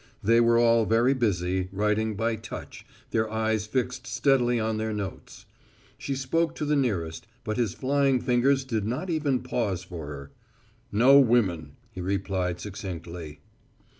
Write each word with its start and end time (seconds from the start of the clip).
They 0.23 0.41
were 0.41 0.57
all 0.57 0.87
very 0.87 1.13
busy, 1.13 1.69
writing 1.71 2.15
by 2.15 2.35
touch, 2.35 2.87
their 3.11 3.29
eyes 3.31 3.67
fixed 3.67 4.07
steadily 4.07 4.59
on 4.59 4.77
their 4.77 4.93
notes. 4.93 5.45
She 5.99 6.15
spoke 6.15 6.55
to 6.55 6.65
the 6.65 6.75
nearest, 6.75 7.27
but 7.43 7.57
his 7.57 7.75
flying 7.75 8.19
fingers 8.19 8.63
did 8.63 8.83
not 8.87 9.11
even 9.11 9.41
pause 9.43 9.83
for 9.83 10.07
her. 10.07 10.31
"No 10.91 11.19
women," 11.19 11.73
he 11.91 12.01
replied 12.01 12.59
succinctly. 12.59 13.41